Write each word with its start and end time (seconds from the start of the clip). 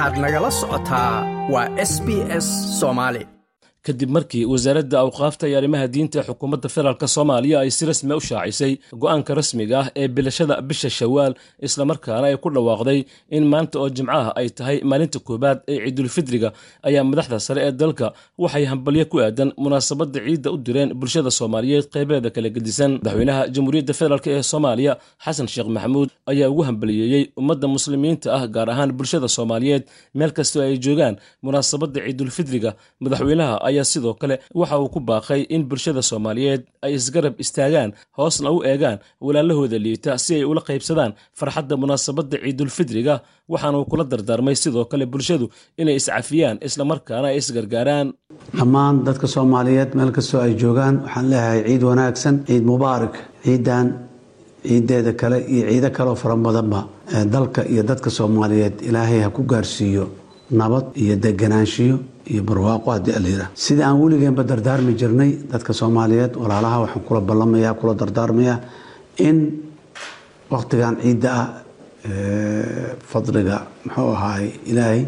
waxaad 0.00 0.18
nagala 0.24 0.50
socotaa. 0.60 1.14
Waa 1.52 1.68
s 1.90 1.92
b 2.06 2.08
s 2.44 2.46
soomaali 2.80 3.22
kadib 3.86 4.10
markii 4.16 4.44
wasaaradda 4.52 4.96
awqaafta 5.04 5.44
iyo 5.48 5.56
arrimaha 5.60 5.86
diinta 5.94 6.16
ee 6.20 6.26
xukuumadda 6.28 6.68
federaalk 6.74 7.02
soomaaliya 7.16 7.56
ay 7.64 7.70
si 7.76 7.82
rasmi 7.90 8.12
u 8.14 8.20
shaacisay 8.28 8.72
go'aanka 9.02 9.32
rasmiga 9.38 9.76
ah 9.82 9.86
ee 10.00 10.08
bilashada 10.16 10.54
bisha 10.68 10.90
shawaal 10.98 11.32
islamarkaana 11.66 12.26
ay 12.30 12.36
ku 12.44 12.48
dhawaaqday 12.56 12.98
in 13.36 13.44
maanta 13.52 13.76
oo 13.82 13.88
jimcaha 13.96 14.30
ay 14.40 14.48
tahay 14.58 14.76
maalinta 14.90 15.18
koowaad 15.28 15.58
ee 15.72 15.78
ciidulfidriga 15.84 16.48
ayaa 16.88 17.04
madaxda 17.10 17.38
sare 17.46 17.60
ee 17.68 17.72
dalka 17.82 18.06
waxay 18.44 18.64
hambalyo 18.72 19.04
ku 19.12 19.16
aadan 19.26 19.50
munaasabadda 19.64 20.18
ciidda 20.26 20.48
u 20.52 20.56
direen 20.66 20.90
bulshada 21.00 21.30
soomaaliyeed 21.38 21.86
qeybeeda 21.94 22.28
kala 22.34 22.48
gedisan. 22.56 22.90
Madaxweynaha 23.00 23.42
jamhuuriyadda 23.54 23.92
federaalk 24.00 24.26
ee 24.34 24.42
soomaaliya 24.52 24.92
xasan 25.24 25.48
sheekh 25.54 25.68
maxamuud 25.76 26.10
ayaa 26.32 26.48
ugu 26.52 26.62
hambaliyeeyey 26.68 27.24
ummadda 27.40 27.66
muslimiinta 27.76 28.28
ah 28.36 28.44
gaar 28.54 28.68
ahaan 28.74 28.90
bulshada 28.98 29.28
soomaaliyeed 29.36 29.82
meel 30.18 30.32
kastoo 30.38 30.62
ay 30.66 30.76
joogaan 30.84 31.14
munaasabadda 31.46 31.98
ciidulfidriga. 32.06 32.70
Madaxweynaha 33.04 33.54
ayaa 33.80 33.88
sidoo 33.92 34.14
kale 34.20 34.34
waxa 34.60 34.76
uu 34.82 34.88
ku 34.94 35.00
baaqay 35.10 35.40
in 35.54 35.62
bulshada 35.70 36.02
soomaaliyeed 36.10 36.62
ay 36.84 36.92
isgarab 36.98 37.34
istaagaan 37.44 37.90
hoosna 38.18 38.48
u 38.56 38.58
eegaan 38.70 38.98
walaalahooda 39.26 39.78
liita 39.86 40.12
si 40.24 40.32
ay 40.38 40.44
ula 40.52 40.60
qaybsadaan 40.68 41.12
farxadda 41.38 41.74
munaasabadda 41.82 42.36
ciidulfidriga 42.44 43.14
waxaana 43.52 43.76
uu 43.80 43.86
kula 43.92 44.04
dardaarmay 44.12 44.56
sidoo 44.62 44.84
kale 44.90 45.04
bulshadu 45.12 45.46
inay 45.80 45.96
iscafiyaan 46.00 46.56
islamarkaana 46.68 47.26
ay 47.30 47.36
isgargaaraan. 47.42 48.08
Dhammaan 48.58 48.94
dadka 49.06 49.26
soomaaliyeed 49.34 49.90
meel 49.98 50.10
kastoo 50.16 50.40
ay 50.46 50.52
joogaan 50.62 50.94
waxaan 51.04 51.26
leeyahay 51.32 51.60
ciid 51.68 51.82
wanaagsan 51.90 52.34
ciid 52.48 52.64
mubaarak 52.70 53.14
ciidan 53.44 53.86
ciideeda 54.68 55.12
kale 55.20 55.38
iyo 55.54 55.64
ciido 55.70 55.90
kaleoo 55.96 56.16
fara 56.22 56.36
badanba 56.46 56.80
dalka 57.34 57.60
iyo 57.72 57.82
dadka 57.90 58.10
soomaaliyeed 58.18 58.76
ilaahay 58.88 59.20
ha 59.24 59.30
ku 59.36 59.42
gaarsiiyo 59.52 60.04
nabad 60.60 60.86
iyo 61.02 61.14
deganaanshiyo 61.24 61.96
iyo 62.32 62.42
barwaaqo 62.48 62.88
haddii 62.94 63.14
alayidhaah 63.20 63.48
sidai 63.64 63.84
aan 63.88 63.96
weligeenba 64.02 64.42
dardaarmi 64.50 64.92
jirnay 65.00 65.30
dadka 65.52 65.72
soomaaliyeed 65.80 66.32
walaalaha 66.42 66.76
waxaan 66.84 67.04
kula 67.08 67.20
ballamaya 67.28 67.70
kula 67.80 67.94
dardaarmayaa 68.00 68.56
in 69.28 69.36
wakhtigan 70.52 70.94
ciidda 71.02 71.28
ah 71.40 71.46
fadliga 73.10 73.56
muxuu 73.84 74.10
ahaay 74.16 74.46
ilaahay 74.70 75.02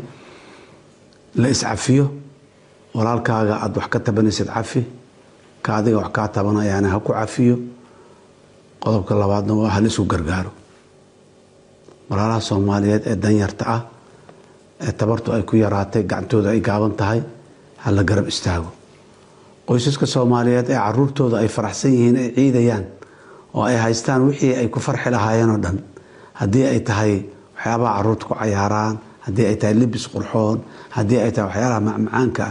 la 1.41 1.49
iscafiyo 1.55 2.05
walaalkaaga 2.97 3.55
aada 3.65 3.79
wax 3.81 3.89
ka 3.93 3.99
tabanaysid 4.07 4.49
cafi 4.57 4.83
ka 5.65 5.71
adiga 5.79 5.97
wax 6.03 6.11
kaa 6.17 6.29
tabanayaana 6.37 6.89
ha 6.93 6.99
ku 7.07 7.13
cafiyo 7.13 7.57
qodobka 8.83 9.15
labaadna 9.23 9.53
waa 9.61 9.71
hal 9.75 9.87
isu 9.87 10.03
gargaaro. 10.13 10.51
Walaalaha 12.11 12.41
soomaaliyeed 12.49 13.03
ee 13.11 13.17
danyarta 13.25 13.65
ah 13.75 13.81
tabartu 14.93 15.33
ay 15.33 15.43
ku 15.47 15.57
yaraatay 15.57 16.03
gacantooda 16.03 16.51
ay 16.51 16.61
gaaban 16.61 16.93
tahay 16.99 17.21
ha 17.83 17.91
la 17.91 18.03
garab 18.03 18.27
istaago. 18.29 18.71
Qoysaska 19.67 20.07
soomaaliyeed 20.07 20.69
ee 20.71 20.75
caruurtooda 20.79 21.37
ay 21.39 21.49
faraxsan 21.49 21.93
yihiin 21.95 22.17
ay 22.17 22.29
ciidayaan 22.37 22.85
oo 23.55 23.63
ay 23.63 23.77
haystaan 23.85 24.23
wixii 24.27 24.55
ay 24.61 24.69
ku 24.69 24.81
farxi 24.81 25.11
lahaayeen 25.11 25.51
oo 25.55 25.59
dhan 25.65 25.79
haddii 26.41 26.67
ay 26.73 26.81
tahay 26.81 27.13
waxyaabaha 27.55 27.95
carruurta 27.97 28.25
ku 28.27 28.35
cayaaraan 28.35 28.95
haddii 29.27 29.47
ay 29.51 29.57
tahay 29.61 29.75
libis 29.81 30.05
qurxoon 30.13 30.59
haddii 30.97 31.21
ay 31.25 31.31
tahay 31.33 31.47
waxyaalaha 31.49 31.81
macmacaanka 31.89 32.45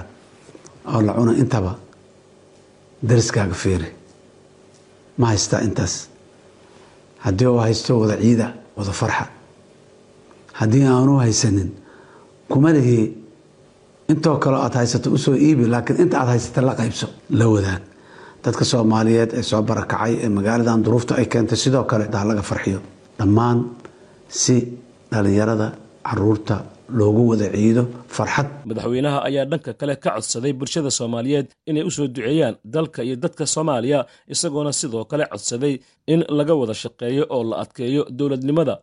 ah 0.85 0.95
oo 0.95 1.01
la 1.07 1.13
cuna 1.13 1.33
intaba 1.43 1.73
dariskaaga 3.03 3.53
feeri 3.63 3.89
ma 5.17 5.27
haystaa 5.27 5.61
intaas. 5.67 6.07
Haddii 7.25 7.45
uu 7.47 7.59
haysto 7.59 7.99
wada 7.99 8.15
ciida 8.17 8.47
wada 8.77 8.91
farxa. 8.91 9.25
Haddii 10.53 10.85
aanu 10.85 11.17
haysanin 11.21 11.69
kuma 12.51 12.69
lihi 12.77 12.99
intoo 14.11 14.37
kale 14.43 14.57
aad 14.65 14.73
haysato 14.79 15.07
u 15.15 15.17
soo 15.25 15.35
iibi 15.47 15.65
laakiin 15.73 16.01
inta 16.03 16.15
aad 16.21 16.29
haysata 16.33 16.61
la 16.67 16.73
qaybso 16.79 17.07
la 17.39 17.45
wadaag 17.53 17.81
dadka 18.43 18.63
soomaaliyeed 18.71 19.31
ee 19.39 19.43
soo 19.51 19.61
barakacay 19.69 20.13
ee 20.25 20.29
magaaladan 20.37 20.79
duruufta 20.85 21.13
ay 21.19 21.25
keentay 21.33 21.57
sidoo 21.63 21.83
kale 21.91 22.05
ha 22.21 22.23
laga 22.29 22.43
farxiyo. 22.49 22.79
Dhammaan 23.19 23.57
si 24.41 24.55
dhalinyarada 25.11 25.67
carruurta 26.07 26.55
loogu 26.99 27.21
wada 27.31 27.47
ciido 27.55 27.83
farxad. 28.15 28.47
Madaxweynaha 28.69 29.19
ayaa 29.27 29.45
dhanka 29.51 29.71
kale 29.79 29.93
ka 30.03 30.09
codsaday 30.15 30.53
bulshada 30.59 30.91
soomaaliyeed 30.99 31.47
inay 31.69 31.83
u 31.89 31.91
soo 31.97 32.07
duceeyaan 32.15 32.55
dalka 32.75 32.99
iyo 33.07 33.15
dadka 33.23 33.43
soomaaliya 33.55 33.99
isagoona 34.33 34.71
sidoo 34.81 35.03
kale 35.11 35.23
codsaday 35.33 35.73
in 36.13 36.19
laga 36.37 36.53
wada 36.61 36.73
shaqeeyo 36.83 37.23
oo 37.35 37.41
la 37.49 37.55
adkeeyo 37.63 38.01
dowladnimada 38.17 38.73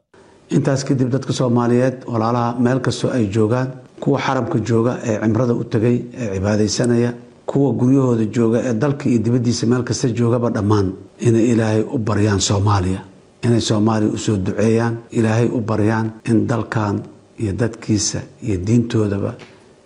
intaas 0.57 0.85
kadib 0.89 1.09
dadka 1.15 1.33
soomaaliyeed 1.33 1.97
walaalaha 2.13 2.59
meel 2.65 2.81
kastoo 2.81 3.11
ay 3.11 3.27
joogaan 3.37 3.69
kuwa 4.01 4.19
xaramka 4.21 4.59
jooga 4.69 4.93
ee 5.05 5.19
cimrada 5.23 5.55
u 5.55 5.65
tegay 5.65 5.97
ee 6.21 6.29
cibaadaysanaya 6.35 7.11
kuwa 7.47 7.73
guryahooda 7.81 8.25
jooga 8.37 8.59
ee 8.69 8.75
dalka 8.75 9.05
iyo 9.09 9.19
dibaddiisa 9.19 9.67
meel 9.67 9.83
kasta 9.85 10.09
joogaba 10.09 10.51
dhammaan. 10.51 10.93
Inay 11.21 11.45
ilaahay 11.53 11.83
u 11.95 11.99
baryaan 11.99 12.41
soomaaliya. 12.41 13.01
Inay 13.45 13.61
soomaaliya 13.61 14.13
u 14.13 14.19
soo 14.19 14.37
duceeyaan. 14.37 14.95
Ilaahay 15.11 15.47
u 15.57 15.61
baryaan 15.61 16.11
in 16.31 16.47
dalkan 16.47 17.03
iyo 17.41 17.53
dadkiisa 17.53 18.21
iyo 18.43 18.57
diintoodaba 18.67 19.35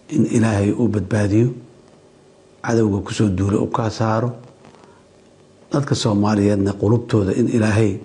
in 0.09 0.27
ilaahay 0.27 0.71
uu 0.73 0.89
badbaadiyo 0.89 1.49
cadowga 2.63 2.99
ku 3.07 3.13
soo 3.15 3.29
duula 3.29 3.59
u 3.59 3.67
ka 3.67 3.91
saaro. 3.91 4.31
Dadka 5.73 5.95
soomaaliyeedna 5.95 6.73
qulubtooda 6.73 7.33
in 7.41 7.49
ilaahay 7.49 7.97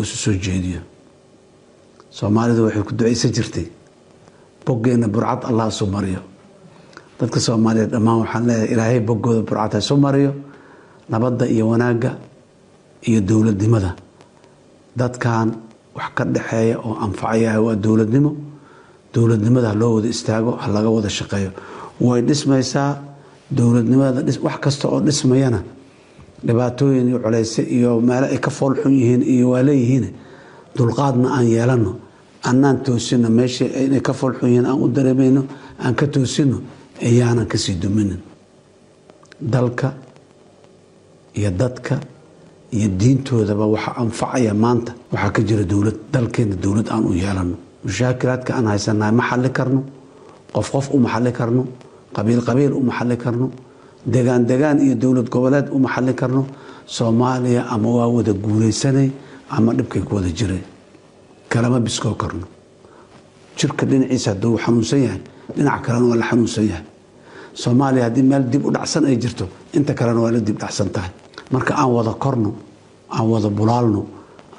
isu 0.00 0.16
soo 0.16 0.32
jeediyo 0.46 0.80
soomaalidu 2.10 2.60
waxay 2.66 2.82
ku 2.88 2.92
ducaysan 2.98 3.30
jirtay 3.36 3.66
boggeenna 4.66 5.08
burcad 5.08 5.44
allah 5.48 5.68
isu 5.72 5.86
mariyo. 5.86 6.20
Dadka 7.18 7.38
soomaaliyeed 7.40 7.90
dhammaan 7.94 8.18
waxaan 8.22 8.44
leeyahay 8.48 8.68
ilaahay 8.74 9.00
boggooda 9.08 9.42
burcad 9.48 9.72
ha 9.74 9.78
isu 9.78 9.94
mariyo 9.96 10.32
nabadda 11.10 11.44
iyo 11.54 11.64
wanaagga 11.68 12.10
iyo 13.08 13.20
dowladnimada. 13.20 13.90
Dadkan 14.96 15.48
wax 15.96 16.10
ka 16.16 16.24
dhexeeya 16.24 16.76
oo 16.78 16.94
anfacaya 17.04 17.60
waa 17.62 17.74
dowladnimo. 17.76 18.32
Dowladnimada 19.14 19.68
ha 19.70 19.74
loo 19.74 19.94
wada 19.98 20.08
istaago 20.08 20.52
ha 20.62 20.66
laga 20.68 20.90
wada 20.90 21.08
shaqeeyo. 21.08 21.50
Way 22.00 22.20
dhismaysaa 22.22 22.98
dowladnimada 23.50 24.20
wax 24.46 24.56
kasta 24.64 24.88
oo 24.88 25.00
dhismayana 25.00 25.62
dhibaatooyin 26.46 27.08
iyo 27.08 27.18
culeyse 27.24 27.62
iyo 27.62 28.00
meelo 28.00 28.26
ay 28.26 28.38
ka 28.38 28.50
foolxun 28.50 28.92
yihiin 28.92 29.22
iyo 29.22 29.50
waa 29.52 29.62
leeyihiin 29.62 30.06
dulqaadna 30.76 31.28
aan 31.36 31.46
yeelano 31.54 31.92
annaan 32.48 32.76
toosino 32.84 33.28
meeshii 33.38 33.68
inay 33.86 34.00
ka 34.00 34.12
foolxun 34.12 34.48
yihiin 34.48 34.66
aan 34.66 34.78
u 34.84 34.88
dareemayno 34.88 35.42
aan 35.84 35.94
ka 35.94 36.06
toosino 36.06 36.56
ayaanan 37.02 37.46
ka 37.46 37.56
sii 37.58 37.74
duminin. 37.82 38.20
Dalka 39.40 39.94
iyo 41.34 41.50
dadka 41.50 42.00
iyo 42.72 42.88
diintoodaba 43.00 43.66
waxa 43.66 43.90
anfacaya 44.02 44.54
maanta 44.54 44.92
waxaa 45.12 45.30
ka 45.34 45.42
jira 45.42 45.64
dowlad 45.64 45.96
dalkeena 46.12 46.56
dowlad 46.56 46.88
aan 46.90 47.04
u 47.06 47.12
yeelano. 47.14 47.56
Mushaakilaadka 47.84 48.50
aan 48.56 48.66
haysanahay 48.66 49.12
ma 49.18 49.22
xalli 49.30 49.50
karno 49.52 49.80
qof 50.54 50.70
qof 50.72 50.86
u 50.94 50.98
maxalli 50.98 51.32
karno 51.32 51.62
qabiil 52.16 52.40
qabiil 52.48 52.72
u 52.72 52.80
maxalli 52.88 53.16
karno 53.16 53.46
degaan 54.06 54.44
degaan 54.46 54.78
iyo 54.84 54.94
dowlad 55.02 55.28
goboleed 55.32 55.66
u 55.72 55.78
maxalli 55.78 56.14
karno 56.14 56.42
soomaaliya 56.86 57.62
ama 57.74 57.88
waa 57.96 58.08
wada 58.08 58.32
guulaysanay 58.32 59.08
ama 59.50 59.72
dhibkay 59.74 60.02
ku 60.02 60.14
wada 60.16 60.30
jireen 60.38 60.64
kalama 61.48 61.80
biskoo 61.80 62.14
karno. 62.14 62.46
Jirka 63.58 63.84
dhinaciisa 63.86 64.30
hadduu 64.32 64.56
xanuunsan 64.64 65.00
yahay 65.06 65.20
dhinac 65.56 65.82
kalena 65.84 66.06
waa 66.10 66.16
la 66.22 66.26
xanuunsan 66.30 66.64
yahay. 66.70 66.84
Soomaaliya 67.54 68.04
haddii 68.06 68.22
meel 68.22 68.44
dib 68.52 68.64
u 68.66 68.70
dhacsan 68.70 69.04
ay 69.04 69.16
jirto 69.22 69.44
inta 69.76 69.92
kalena 69.94 70.20
waa 70.20 70.30
la 70.32 70.40
dib 70.40 70.58
dhacsan 70.58 70.88
tahay. 70.94 71.10
Marka 71.52 71.74
aan 71.74 71.90
wada 71.96 72.12
korno 72.14 72.50
aan 73.10 73.26
wada 73.32 73.48
bulaalno 73.50 74.06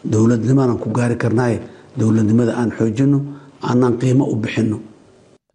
dowladnimadan 0.03 0.78
ku 0.78 0.90
gaari 0.91 1.16
karnaaye 1.17 1.58
dowladnimada 1.97 2.53
aan 2.59 2.72
xoojino 2.78 3.17
aanaan 3.64 3.97
qiimo 4.02 4.26
u 4.28 4.35
bixinno 4.35 4.78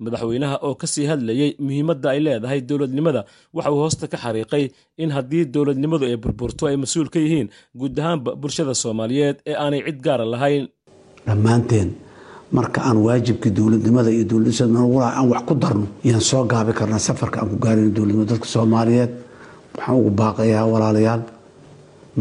madaxweynaha 0.04 0.56
oo 0.66 0.74
ka 0.80 0.86
sii 0.92 1.06
hadlayey 1.10 1.50
muhiimadda 1.66 2.08
ay 2.14 2.20
leedahay 2.26 2.60
dowladnimada. 2.68 3.20
Waxa 3.56 3.70
uu 3.72 3.80
hoosta 3.84 4.04
ka 4.12 4.16
xariiqay 4.24 4.64
in 5.02 5.10
haddii 5.16 5.44
dowladnimadu 5.54 6.04
ay 6.10 6.16
burburto 6.24 6.62
ay 6.70 6.76
mas'uul 6.82 7.08
ka 7.14 7.18
yihiin 7.24 7.48
guud 7.80 7.94
ahaanba 8.00 8.30
bulshada 8.42 8.74
soomaaliyeed 8.82 9.36
ee 9.50 9.54
aanay 9.62 9.80
cid 9.86 9.98
gaara 10.06 10.24
lahayn. 10.34 10.64
Dhammaanteen 11.26 11.88
marka 12.56 12.80
aan 12.88 12.98
waajibkii 13.06 13.52
dowladnimada 13.58 14.10
iyo 14.16 14.24
dowladnimada 14.30 15.08
aan 15.18 15.26
wax 15.32 15.42
ku 15.48 15.54
darno 15.62 15.86
yaan 16.08 16.20
soo 16.30 16.44
gaabi 16.52 16.72
karnaa 16.78 16.98
safarka 17.08 17.36
aan 17.42 17.48
ku 17.52 17.56
gaarino 17.64 17.90
dowladnimada 17.96 18.30
dadka 18.32 18.46
soomaaliyeed 18.54 19.10
waxaan 19.76 19.96
ugu 20.00 20.10
baaqayaa 20.20 20.64
walaalayaal. 20.72 21.22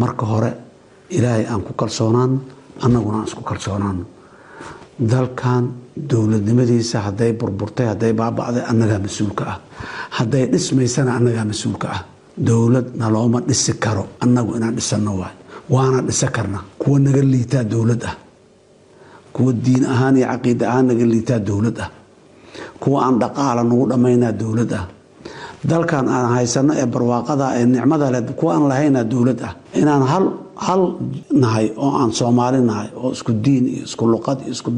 Marka 0.01 0.24
hore 0.31 0.51
ilaahay 1.18 1.45
aan 1.51 1.62
ku 1.68 1.72
kalsoonaano 1.81 2.38
annaguna 2.86 3.18
aan 3.22 3.27
isku 3.30 3.44
kalsoonaano 3.51 4.04
dalkan 5.00 5.74
dowladnimadiisa 5.96 7.00
hadday 7.08 7.32
burburtay 7.40 7.86
hadday 7.92 8.14
baaba'day 8.14 8.64
annagaa 8.72 9.00
mas'uulka 9.06 9.44
ah. 9.54 9.58
Hadday 10.18 10.48
dhismaysana 10.52 11.12
annagaa 11.20 11.46
mas'uulka 11.52 11.88
ah. 11.96 12.02
Dowlad 12.38 12.96
nalooma 13.00 13.40
dhisi 13.48 13.74
karo 13.80 14.08
annagu 14.24 14.56
inaan 14.58 14.76
dhisanno 14.76 15.12
waay 15.22 15.36
waana 15.70 16.02
dhisa 16.08 16.28
karna. 16.36 16.60
Kuwa 16.80 17.00
naga 17.00 17.22
liitaa 17.22 17.64
dowlad 17.64 18.04
ah. 18.04 18.16
Kuwa 19.34 19.52
diin 19.54 19.84
ahaan 19.86 20.16
iyo 20.20 20.28
caqiida 20.32 20.66
ahaan 20.72 20.86
naga 20.92 21.06
liitaa 21.06 21.40
dowlad 21.40 21.78
ah. 21.80 21.90
Kuwa 22.80 22.98
aan 23.06 23.16
dhaqaala 23.20 23.64
nagu 23.64 23.86
dhammaynaa 23.92 24.32
dowlad 24.32 24.72
ah. 24.74 24.86
Dalkan 25.66 26.06
aan 26.08 26.28
haysano 26.36 26.74
ee 26.78 26.86
barwaaqada 26.86 27.46
ee 27.60 27.66
nicmada 27.66 28.12
leh 28.14 28.22
kuwa 28.40 28.52
aan 28.56 28.66
lahaynaa 28.72 29.04
dowlad 29.04 29.40
ah. 29.48 29.54
Inaan 29.80 30.04
hal 30.12 30.26
hal 30.56 30.81
nahay 31.31 31.72
oo 31.75 31.92
aan 32.00 32.12
soomaali 32.13 32.60
nahay 32.62 32.88
oo 32.96 33.12
isku 33.12 33.31
diin 33.46 33.66
iyo 33.68 33.84
isku 33.84 34.06
luqad 34.07 34.40
iyo 34.46 34.52
isku 34.56 34.72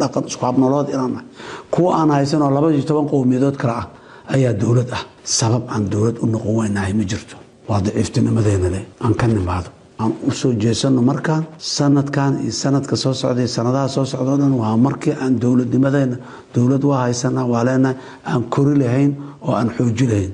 dhaqan 0.00 0.24
isku 0.30 0.42
habnolood 0.46 0.88
inaan 0.88 1.12
nahay. 1.12 1.26
Kuwa 1.70 1.90
aan 2.00 2.10
haysanoo 2.10 2.50
laba 2.50 2.72
iyo 2.72 2.82
toban 2.88 3.06
qowmiyadood 3.12 3.56
kale 3.60 3.72
ah 3.80 3.86
ayaa 4.34 4.52
dowlad 4.52 4.90
ah. 4.92 5.02
Sabab 5.24 5.64
aan 5.68 5.84
dowlad 5.92 6.16
u 6.22 6.26
noqon 6.26 6.54
weynahay 6.58 6.92
ma 6.96 7.04
jirto. 7.04 7.36
Waa 7.68 7.80
daciiftinimadeena 7.84 8.68
leh 8.74 8.84
aan 9.04 9.14
ka 9.14 9.26
nimaado. 9.26 9.68
Aan 10.00 10.12
u 10.26 10.30
soo 10.30 10.52
markaan 11.10 11.44
sanadkan 11.58 12.40
iyo 12.42 12.52
sanadka 12.52 12.96
soo 12.96 13.12
socday 13.12 13.46
sanadaha 13.56 13.88
soo 13.88 14.04
socdao 14.04 14.36
dhan 14.40 14.54
waa 14.62 14.76
markii 14.76 15.12
aan 15.22 15.38
dowladnimadeena 15.42 16.16
dowlad 16.54 16.82
waa 16.84 17.00
haysanaa 17.04 17.44
waa 17.52 17.64
leenahay. 17.68 17.96
Aan 18.24 18.42
kori 18.48 18.74
lahayn 18.78 19.12
oo 19.42 19.52
aan 19.52 19.68
xooji 19.76 20.06
lahayn. 20.06 20.32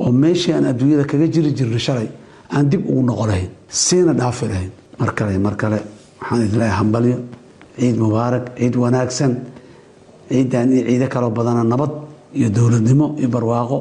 Oo 0.00 0.12
meeshii 0.12 0.52
aan 0.56 0.64
adduunyada 0.70 1.04
kaga 1.04 1.26
jiri 1.34 1.50
jirna 1.58 1.78
shalay 1.78 2.08
aan 2.54 2.68
dib 2.70 2.82
ugu 2.88 3.02
noqo 3.02 3.26
lahayn 3.26 3.50
siina 3.68 4.12
dhaafi 4.14 4.46
lahayn 4.50 4.70
mar 4.98 5.10
kale 5.14 5.38
mar 5.38 5.54
kale 5.56 5.78
waxaan 6.20 6.40
idin 6.46 6.58
leeyahay 6.60 6.78
hambalyo 6.80 7.16
ciid 7.78 7.96
mubaarak 8.02 8.44
ciid 8.58 8.74
wanaagsan. 8.82 9.32
Ciidan 10.30 10.68
iyo 10.72 10.82
ciido 10.88 11.06
kaloo 11.14 11.30
badana 11.30 11.62
nabad 11.64 11.92
iyo 12.38 12.48
dowladnimo 12.56 13.06
iyo 13.20 13.28
barwaaqo 13.28 13.78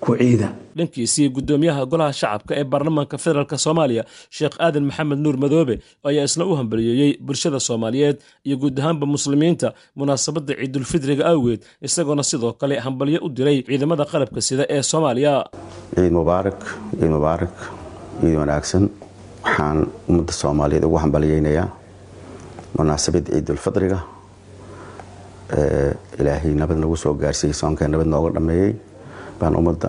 ku 0.00 0.16
ciida. 0.16 0.48
Dhankiisii 0.78 1.28
gudoomiyaha 1.36 1.82
golaha 1.90 2.12
shacabka 2.20 2.52
ee 2.60 2.64
baarlamaanka 2.72 3.16
federaalk 3.24 3.52
soomaaliya 3.64 4.02
sheekh 4.36 4.56
aadan 4.64 4.84
maxamed 4.88 5.18
nuur 5.24 5.36
madoobe 5.42 5.74
ayaa 6.08 6.24
isna 6.28 6.44
u 6.46 6.54
hambaliyeeyey 6.58 7.10
bulshada 7.26 7.58
soomaaliyeed 7.68 8.16
iyo 8.46 8.56
guud 8.62 8.76
ahaanba 8.80 9.06
muslimiinta 9.14 9.68
munaasabadda 9.98 10.52
ciidulfidriga 10.60 11.24
awgeed 11.32 11.60
isagoona 11.86 12.22
sidoo 12.30 12.52
kale 12.60 12.74
hambalyo 12.86 13.18
u 13.26 13.28
diray 13.36 13.58
ciidamada 13.68 14.04
qalabka 14.12 14.40
sida 14.48 14.64
ee 14.74 14.82
soomaaliya. 14.90 15.32
Ciid 15.94 16.12
mubaarak 16.18 16.60
ciid 16.98 17.10
mubaarak 17.16 17.54
ciid 18.20 18.36
wanaagsan 18.40 18.84
waxaan 19.44 19.78
ummadda 20.08 20.32
soomaaliyeed 20.32 20.84
ugu 20.88 20.98
hambaliyeynayaa 21.04 21.68
munaasabadda 22.78 23.30
ciidulfidriga 23.34 23.98
ilaahay 26.20 26.52
nabad 26.60 26.78
nagu 26.82 26.96
soo 26.96 27.14
gaarsiiyey 27.22 27.54
soonka 27.60 27.88
nabad 27.88 28.06
nooga 28.14 28.30
dhameeyey 28.36 28.72
baan 29.40 29.56
ummadda 29.60 29.88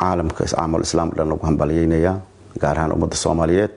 caalamka 0.00 0.44
caamal 0.52 0.82
islaam 0.88 1.10
dhan 1.16 1.28
lagu 1.32 1.44
hambaliyeynayaa 1.48 2.16
gaar 2.62 2.76
ahaan 2.78 2.92
ummadda 2.96 3.16
soomaaliyeed. 3.24 3.72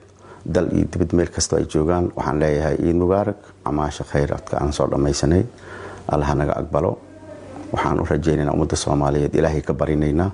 Dal 0.54 0.66
iyo 0.72 0.86
dibad 0.92 1.12
meel 1.12 1.28
kastoo 1.28 1.58
ay 1.60 1.66
joogaan 1.72 2.04
waxaan 2.16 2.38
leeyahay 2.40 2.76
ciid 2.76 2.96
mubaarak 2.96 3.38
camaasha 3.64 4.04
khayraadka 4.12 4.56
aan 4.56 4.72
soo 4.72 4.86
dhammaysanay. 4.92 5.42
Allaha 6.12 6.34
naga 6.34 6.52
aqbalo. 6.60 6.92
Waxaan 7.72 8.00
u 8.00 8.06
rajaynaynaa 8.10 8.54
ummadda 8.56 8.76
soomaaliyeed 8.84 9.34
ilaahay 9.34 9.60
ka 9.68 9.74
barinaynaa 9.74 10.30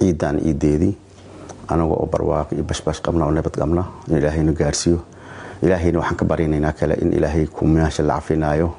ciidan 0.00 0.40
ciideedii 0.44 0.92
anaga 1.68 1.94
oo 1.94 2.06
barwaaqo 2.06 2.54
iyo 2.54 2.64
bashbash 2.64 3.00
qabna 3.02 3.24
oo 3.26 3.30
nabad 3.30 3.52
qabna 3.56 3.84
in 4.08 4.16
ilaahayna 4.18 4.52
gaarsiiyo. 4.52 4.98
Ilaahayna 5.62 5.98
waxaan 5.98 6.16
ka 6.16 6.24
barinaynaa 6.24 6.72
kale 6.72 6.94
in 7.02 7.12
ilaahay 7.12 7.46
kumaasha 7.46 8.02
la 8.02 8.14
cafinaayo 8.18 8.74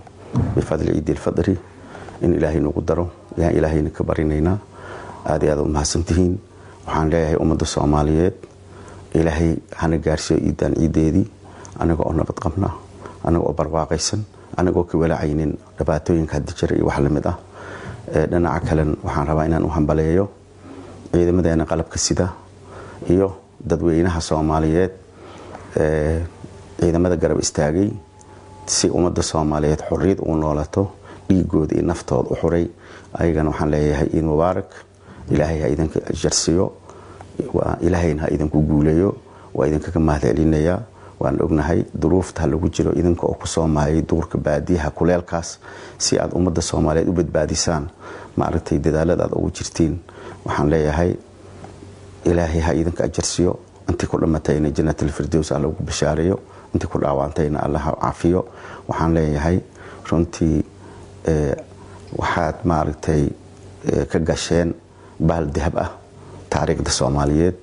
bifadli 0.56 0.92
ciidilfadri 0.94 1.56
in 2.22 2.34
ilaahay 2.36 2.60
nagu 2.60 2.82
daro. 2.82 3.06
Yaan 3.38 3.56
ilaahayna 3.56 3.90
ka 3.90 4.04
barinaynaa 4.04 4.58
aad 5.26 5.44
iyo 5.44 5.52
aad 5.54 5.60
u 5.60 5.66
mahadsantihiin. 5.66 6.34
Waxaan 6.88 7.10
leeyahay 7.12 7.36
ummadda 7.40 7.66
soomaaliyeed 7.66 8.36
ilaahay 9.16 9.56
hana 9.76 9.98
gaarsiiyo 9.98 10.40
ciidan 10.44 10.74
ciideedii 10.76 11.26
anaga 11.80 12.04
oo 12.04 12.14
nabad 12.14 12.38
qabna 12.44 12.70
anaga 13.24 13.46
oo 13.48 13.54
barwaaqaysan 13.54 14.20
anagoo 14.58 14.84
ka 14.84 14.98
walacaynin 14.98 15.58
dhibaatooyinka 15.80 16.34
haddi 16.38 16.52
jira 16.60 16.76
iyo 16.76 16.86
wax 16.86 17.00
la 17.00 17.10
mid 17.10 17.26
ah. 17.28 17.38
Dhinaca 18.32 18.60
kalen 18.68 18.98
waxaan 19.04 19.28
rabaa 19.28 19.46
inaan 19.48 19.66
u 19.66 19.70
hambaleeyo. 19.70 20.26
Ciidamadeena 21.14 21.66
qalabka 21.66 21.98
sida 21.98 22.28
iyo 23.10 23.28
dadweynaha 23.70 24.22
soomaaliyeed 24.22 24.92
ciidamada 26.80 27.16
garab 27.18 27.40
istaagay 27.40 27.90
si 28.66 28.90
ummadda 28.90 29.22
soomaaliyeed 29.24 29.82
xorriyad 29.90 30.20
ugu 30.20 30.36
noolato 30.38 30.84
dhiigooda 31.30 31.76
iyo 31.76 31.86
naftooda 31.86 32.30
u 32.30 32.36
xuray. 32.42 32.66
Ayagana 33.14 33.50
waxaan 33.50 33.70
leeyahay 33.72 34.08
ciid 34.12 34.24
mubaarak 34.26 34.70
ilaahay 35.32 35.60
ha 35.62 35.68
idinka 35.68 36.00
jarsiyo 36.22 36.66
ilaahayna 37.82 38.22
ha 38.24 38.28
idinku 38.36 38.62
guuleeyo 38.62 39.16
waa 39.54 39.68
idinkaga 39.68 40.00
mahad 40.00 40.22
celinayaa 40.22 40.80
waan 41.20 41.42
ognahay 41.42 41.84
duruufta 42.02 42.48
lagu 42.48 42.70
jiro 42.70 42.92
idinka 42.92 43.28
oo 43.28 43.34
ku 43.34 43.48
soo 43.48 43.68
mahayay 43.68 44.02
duurka 44.02 44.38
baadiyaha 44.38 44.90
kuleelkaas 44.92 45.60
si 45.98 46.20
aad 46.20 46.32
ummadda 46.38 46.62
soomaaliyeed 46.62 47.10
u 47.10 47.14
badbaadisaan 47.14 47.86
maaragtay 48.38 48.78
dadaalada 48.80 49.24
aad 49.24 49.34
ugu 49.38 49.50
jirtiin. 49.52 50.00
Waxaan 50.46 50.70
leeyahay 50.70 51.16
ilaahay 52.26 52.62
ha 52.62 52.74
idinka 52.74 53.04
ajarsiyo. 53.04 53.60
Intii 53.90 54.08
ku 54.08 54.18
dhammatayna 54.22 54.70
jannatalfirdows 54.78 55.52
alla 55.52 55.68
ugu 55.68 55.84
bashaareeyo 55.84 56.40
intii 56.74 56.88
ku 56.92 57.00
dhaawantayna 57.04 57.60
allaha 57.66 57.92
cafiyo 58.02 58.42
waxaan 58.88 59.14
leeyahay 59.14 59.58
runtii 60.12 60.64
waxaad 62.20 62.56
maaragtay 62.72 63.24
ka 64.12 64.20
gasheen 64.20 64.74
bahal 65.20 65.46
dahab 65.56 65.76
ah 65.86 65.90
taariikhda 66.50 66.92
soomaaliyeed 67.00 67.56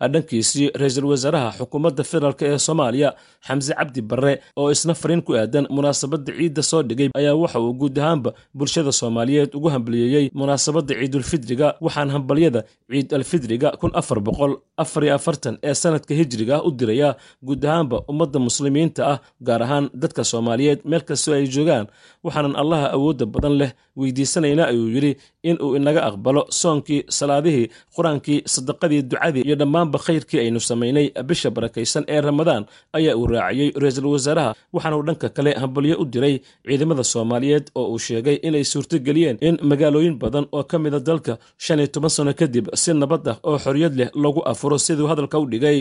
dhankiisii 0.00 0.70
ra'iisul 0.74 1.04
wasaaraha 1.12 1.50
xukuumadda 1.58 2.04
federaalk 2.04 2.42
ee 2.42 2.58
soomaaliya 2.58 3.14
xamse 3.46 3.72
cabdi 3.78 4.00
barre 4.02 4.40
oo 4.56 4.70
isna 4.70 4.94
fariin 4.94 5.22
ku 5.22 5.32
aadan 5.36 5.66
munaasabadda 5.70 6.32
ciidda 6.38 6.62
soo 6.62 6.82
dhigay 6.82 7.08
ayaa 7.14 7.34
waxa 7.34 7.60
uu 7.60 7.72
guud 7.74 7.98
ahaanba 7.98 8.30
bulshada 8.54 8.92
soomaaliyeed 8.92 9.54
ugu 9.54 9.68
hambaliyeeyey 9.74 10.30
munaasabadda 10.34 10.94
ciidulfidriga 11.00 11.68
waxaan 11.80 12.10
hambalyada 12.10 12.64
ciid 12.90 13.14
alfidriga 13.14 13.70
kun 13.80 13.90
afar 13.94 14.18
boqol 14.20 14.52
afar 14.76 15.04
iyo 15.04 15.14
afartan 15.14 15.58
ee 15.62 15.74
sanadka 15.74 16.14
hijriga 16.14 16.62
u 16.62 16.70
dirayaa 16.70 17.16
guud 17.42 17.64
ahaanba 17.64 17.96
ummadda 18.10 18.38
muslimiinta 18.38 19.02
ah 19.12 19.18
gaar 19.48 19.62
ahaan 19.62 19.90
dadka 20.02 20.24
soomaaliyeed 20.24 20.80
meel 20.90 21.02
kastoo 21.08 21.34
ay 21.38 21.46
joogaan 21.54 21.86
waxaanan 22.24 22.56
allaha 22.62 22.86
awoodda 22.96 23.26
badan 23.34 23.54
leh 23.60 23.70
weydiisanaynaa 23.96 24.66
ayuu 24.72 24.88
yidhi 24.94 25.12
in 25.42 25.56
uu 25.62 25.76
inaga 25.76 26.00
aqbalo 26.08 26.42
soonkii 26.60 27.00
salaadihii 27.18 27.66
qur'aankii 27.96 28.38
sadaqadii 28.54 29.02
ducadii 29.10 29.42
iyo 29.48 29.56
dhammaanba 29.84 29.98
khayrkii 30.06 30.38
aynu 30.44 30.60
samaynay 30.60 31.06
bisha 31.28 31.50
barakaysan 31.56 32.04
ee 32.14 32.20
ramadaan 32.20 32.62
ayaa 32.98 33.14
uu 33.16 33.26
raaciyey 33.26 33.70
ra'iisul 33.82 34.06
wasaaraha 34.14 34.54
waxaana 34.74 34.96
uu 34.98 35.02
dhanka 35.08 35.28
kale 35.36 35.50
hambalyo 35.62 35.96
u 36.00 36.04
diray 36.04 36.34
ciidamada 36.66 37.04
soomaaliyeed 37.12 37.66
oo 37.74 37.86
uu 37.92 37.98
sheegay 38.06 38.36
inay 38.48 38.64
suurtogeliyeen 38.72 39.36
in 39.48 39.54
magaalooyin 39.70 40.16
badan 40.22 40.46
oo 40.56 40.64
ka 40.70 40.76
mida 40.78 41.00
dalka 41.08 41.38
shan 41.64 41.78
iyo 41.78 41.88
toban 41.94 42.10
sano 42.16 42.32
kadib 42.40 42.66
si 42.82 42.90
nabad 42.94 43.28
ah 43.32 43.36
oo 43.48 43.58
xorriyad 43.64 43.94
leh 44.00 44.08
lagu 44.24 44.40
afuro 44.52 44.78
siduu 44.78 45.06
hadalka 45.10 45.36
u 45.38 45.46
dhigay 45.52 45.78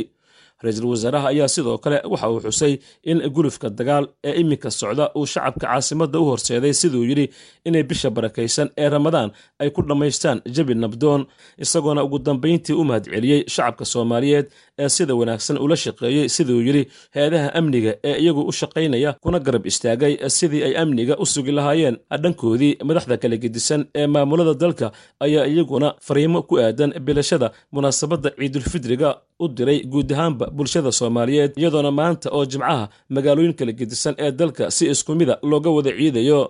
ra'iisul 0.63 0.86
wasaaraha 0.93 1.27
ayaa 1.34 1.48
sidoo 1.55 1.77
kale 1.84 1.98
waxa 2.12 2.27
uu 2.34 2.39
xusay 2.46 2.74
in 3.12 3.17
gulufka 3.36 3.67
dagaal 3.79 4.05
ee 4.29 4.34
iminka 4.41 4.70
socda 4.79 5.05
uu 5.20 5.25
shacabka 5.34 5.65
caasimadda 5.67 6.17
u 6.20 6.25
horseeday 6.29 6.74
siduu 6.82 7.03
yidhi 7.10 7.25
inay 7.67 7.84
bisha 7.89 8.10
barakaysan 8.17 8.67
ee 8.84 8.89
ramadaan 8.96 9.29
ay 9.62 9.70
ku 9.75 9.82
dhammaystaan 9.89 10.38
jabi 10.55 10.74
nabdoon 10.84 11.22
isagoona 11.65 12.01
ugu 12.08 12.20
dambayntii 12.27 12.74
u 12.74 12.84
mahadceliyey 12.89 13.41
shacabka 13.55 13.86
soomaaliyeed 13.93 14.46
ee 14.84 14.89
sida 14.96 15.13
wanaagsan 15.20 15.58
ula 15.65 15.75
shaqeeyey 15.84 16.25
siduu 16.36 16.60
yidhi 16.67 16.84
hay'adaha 17.15 17.48
amniga 17.60 17.91
ee 18.10 18.15
iyagu 18.24 18.41
u 18.41 18.51
shaqaynaya 18.60 19.12
kuna 19.24 19.39
garab 19.46 19.65
istaagay 19.72 20.13
sidii 20.38 20.62
ay 20.67 20.74
amniga 20.84 21.13
u 21.17 21.25
sugi 21.34 21.51
lahaayeen. 21.58 21.98
Dhankoodii 22.24 22.72
madaxda 22.88 23.15
kala 23.22 23.36
gedisan 23.43 23.82
ee 24.00 24.08
maamulada 24.13 24.53
dalka 24.63 24.88
ayaa 25.25 25.46
iyaguna 25.51 25.88
fariimo 26.08 26.39
ku 26.50 26.53
aadan 26.65 26.91
bilashada 27.08 27.48
munaasabadda 27.75 28.29
ciidulfidriga 28.39 29.10
u 29.43 29.48
diray 29.58 29.79
guud 29.93 30.10
ahaanba 30.15 30.46
bulshada 30.58 30.92
soomaaliyeed 31.00 31.52
iyadoona 31.62 31.92
maanta 32.00 32.28
oo 32.38 32.46
jimcaha 32.52 32.86
magaalooyin 33.16 33.54
kala 33.60 33.72
gedisan 33.80 34.16
ee 34.26 34.32
dalka 34.40 34.72
si 34.76 34.84
isku 34.94 35.12
mida 35.20 35.36
looga 35.52 35.70
wada 35.78 35.92
ciidayo. 36.00 36.42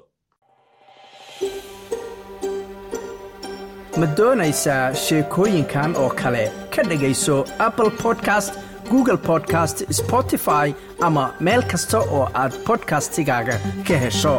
Ma 3.99 4.07
doonaysaa 4.17 4.85
sheekooyinkan 5.05 5.91
oo 6.03 6.09
kale? 6.21 6.43
Ka 6.75 6.81
dhegayso 6.89 7.35
apple 7.67 7.91
podcast 8.03 8.53
google 8.91 9.17
podcast 9.29 9.77
spotify 9.99 10.67
ama 11.07 11.23
meel 11.45 11.61
kasta 11.71 11.99
oo 12.17 12.23
aad 12.41 12.53
bodkastigaaga 12.67 13.55
ka 13.87 13.95
hesho 14.03 14.35